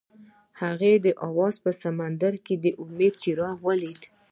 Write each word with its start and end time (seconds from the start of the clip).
هغه 0.61 0.91
د 1.05 1.07
اواز 1.27 1.55
په 1.63 1.71
سمندر 1.83 2.33
کې 2.45 2.55
د 2.63 2.65
امید 2.81 3.13
څراغ 3.21 3.57
ولید. 3.67 4.01